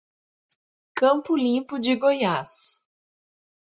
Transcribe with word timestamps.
Campo 0.95 1.35
Limpo 1.37 1.77
de 1.79 1.95
Goiás 1.95 2.83